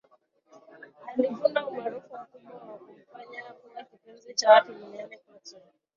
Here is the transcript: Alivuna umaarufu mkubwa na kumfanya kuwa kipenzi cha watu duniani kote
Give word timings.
Alivuna 1.07 1.61
umaarufu 1.67 2.13
mkubwa 2.17 2.53
na 2.53 2.59
kumfanya 2.79 3.53
kuwa 3.53 3.83
kipenzi 3.83 4.33
cha 4.33 4.51
watu 4.51 4.73
duniani 4.73 5.17
kote 5.17 5.57